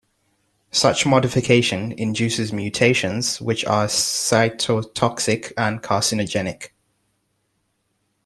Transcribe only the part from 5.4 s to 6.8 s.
and carcinogenic.